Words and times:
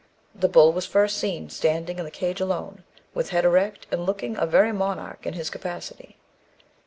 "The 0.33 0.49
bull 0.49 0.73
was 0.73 0.87
first 0.87 1.15
seen, 1.19 1.51
standing 1.51 1.99
in 1.99 2.05
the 2.05 2.09
cage 2.09 2.41
alone, 2.41 2.83
with 3.13 3.29
head 3.29 3.45
erect, 3.45 3.85
and 3.91 4.03
looking 4.03 4.35
a 4.35 4.47
very 4.47 4.71
monarch 4.73 5.27
in 5.27 5.35
his 5.35 5.51
capacity. 5.51 6.17